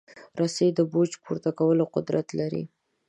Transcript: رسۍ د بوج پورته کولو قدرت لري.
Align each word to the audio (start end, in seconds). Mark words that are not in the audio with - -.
رسۍ 0.39 0.69
د 0.75 0.79
بوج 0.91 1.11
پورته 1.23 1.49
کولو 1.59 1.85
قدرت 1.95 2.27
لري. 2.39 2.63